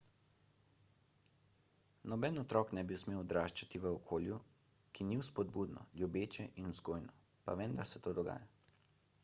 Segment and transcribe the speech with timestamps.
[2.13, 4.39] noben otrok ne bi smel odraščati v okolju
[4.97, 8.49] ki ni vzpodbudno ljubeče in vzgojno pa vendar se to dogaja